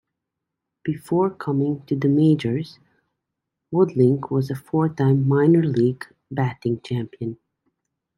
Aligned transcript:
Before 0.83 1.29
coming 1.29 1.85
to 1.85 1.95
the 1.95 2.07
majors, 2.09 2.79
Woodling 3.71 4.23
was 4.31 4.49
a 4.49 4.55
four-time 4.55 5.27
minor 5.27 5.61
league 5.63 6.07
batting 6.31 6.81
champion. 6.81 7.37